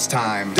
savings 0.00 0.06
time. 0.06 0.59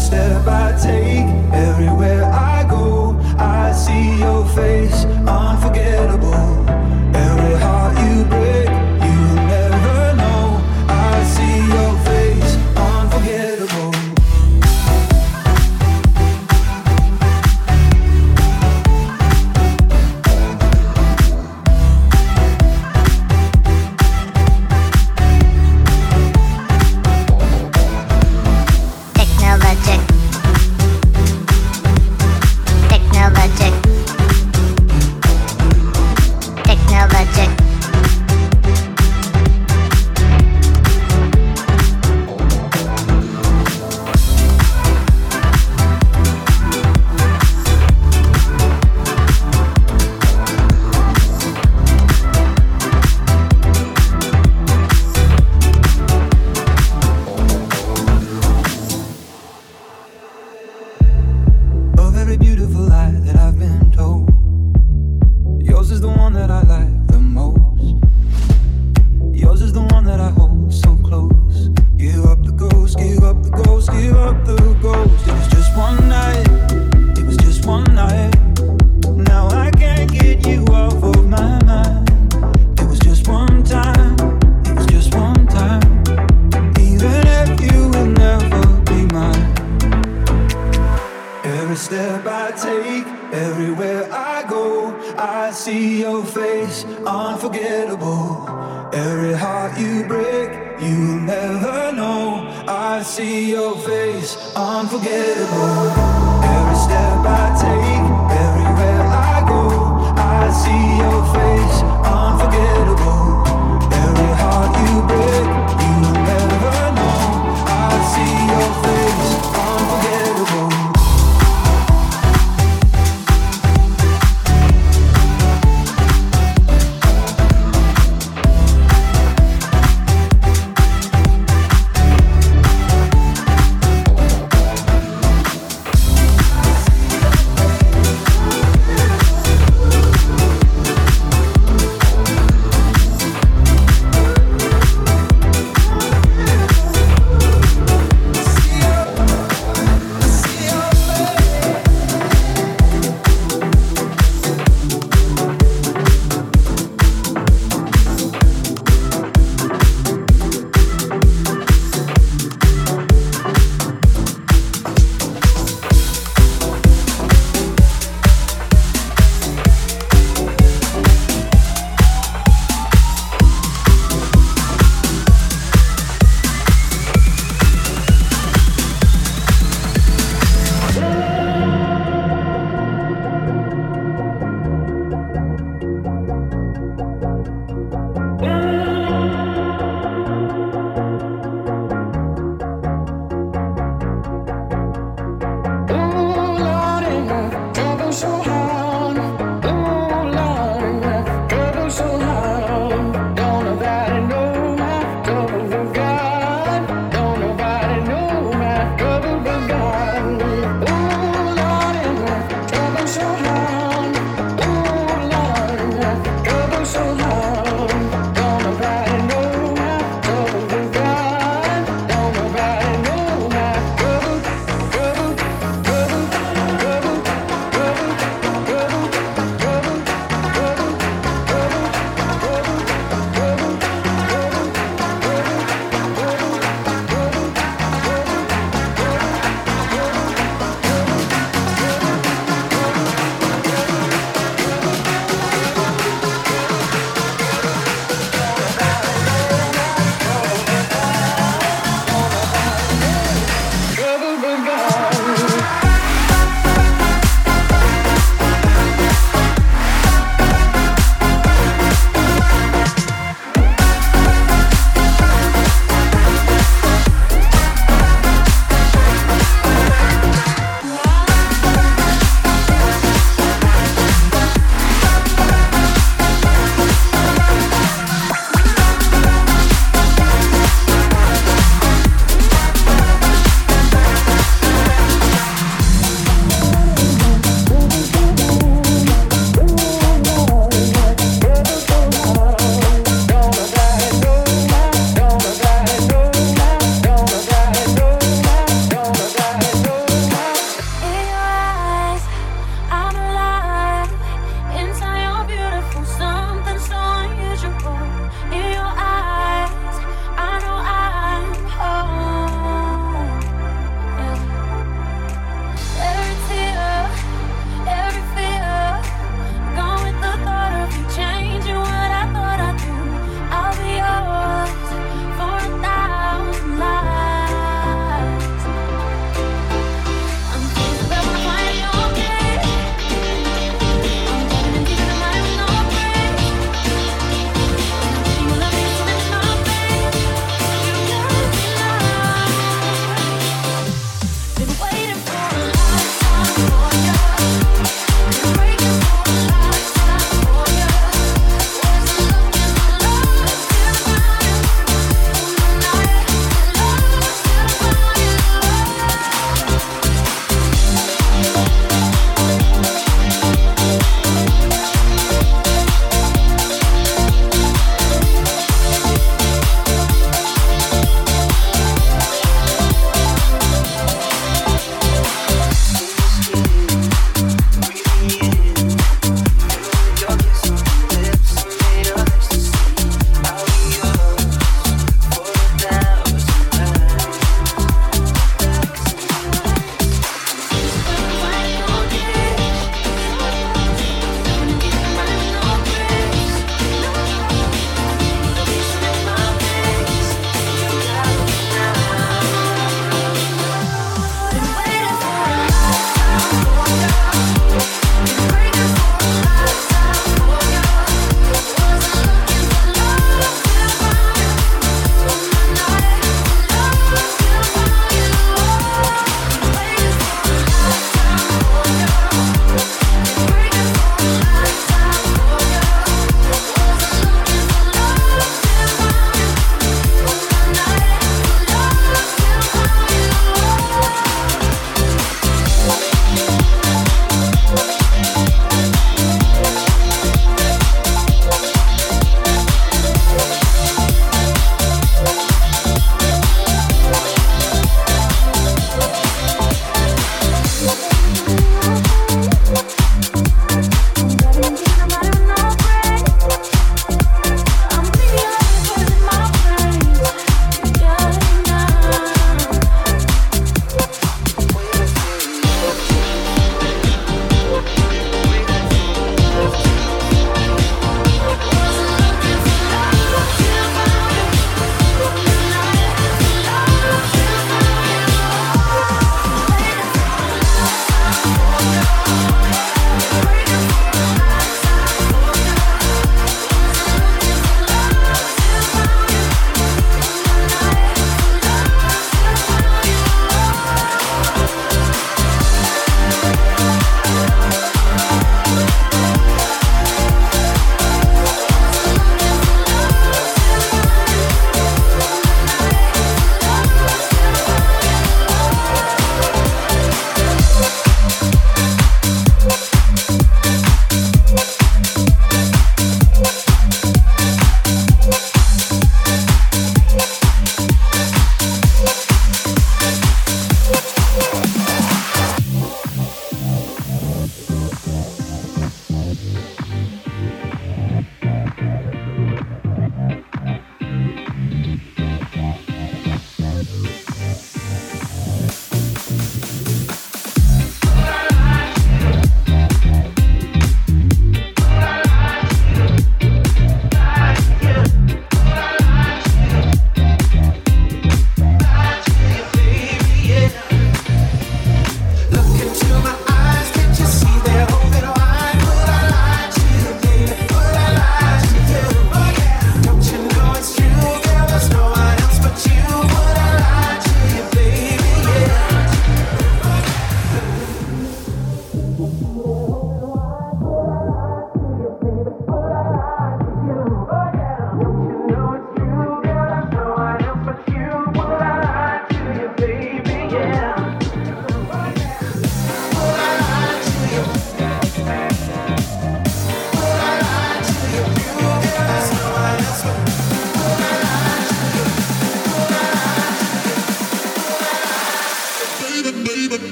step 0.00 0.46
I 0.46 0.72
take, 0.80 1.26
everywhere 1.52 2.24
I 2.24 2.64
go, 2.68 3.18
I 3.38 3.72
see 3.72 4.18
your 4.18 4.46
face, 4.48 5.04
unforgettable. 5.26 6.59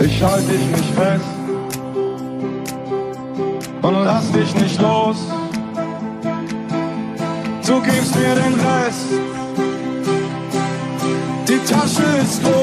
Ich 0.00 0.22
halte 0.22 0.46
dich 0.46 0.66
nicht 0.66 0.94
fest 0.94 1.24
und 3.82 4.04
lass 4.04 4.30
dich 4.30 4.54
nicht 4.54 4.80
los. 4.80 5.16
Du 7.66 7.80
gibst 7.82 8.14
mir 8.14 8.34
den 8.36 8.54
Rest. 8.54 9.08
Die 11.48 11.58
Tasche 11.72 12.04
ist 12.22 12.42
voll. 12.42 12.57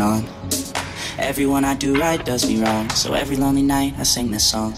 on. 0.00 0.24
Everyone 1.18 1.64
I 1.64 1.74
do 1.74 1.94
right 1.94 2.24
does 2.24 2.48
me 2.48 2.62
wrong, 2.62 2.88
so 2.90 3.14
every 3.14 3.36
lonely 3.36 3.62
night 3.62 3.94
I 3.98 4.04
sing 4.04 4.30
this 4.30 4.48
song. 4.50 4.74